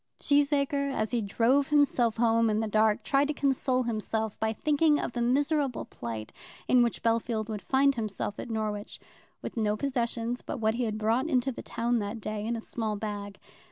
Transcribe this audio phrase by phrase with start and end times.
[0.19, 4.99] Cheesacre, as he drove himself home in the dark, tried to console himself by thinking
[4.99, 6.33] of the miserable plight
[6.67, 8.99] in which Bellfield would find himself at Norwich,
[9.43, 12.63] with no possessions but what he had brought into the town that day in a
[12.63, 13.37] small bag.